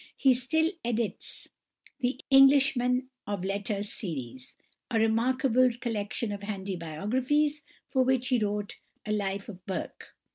He 0.17 0.33
still 0.33 0.71
edits 0.83 1.47
the 1.99 2.19
"English 2.31 2.75
Men 2.75 3.09
of 3.27 3.43
Letters 3.43 3.87
Series," 3.93 4.55
a 4.89 4.97
remarkable 4.97 5.69
collection 5.79 6.31
of 6.31 6.41
handy 6.41 6.75
biographies, 6.75 7.61
for 7.87 8.01
which 8.01 8.29
he 8.29 8.39
wrote 8.43 8.77
a 9.05 9.11
"Life 9.11 9.47
of 9.47 9.63
Burke." 9.67 10.15